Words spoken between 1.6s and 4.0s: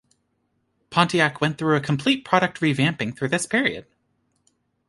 a complete product revamping through this period.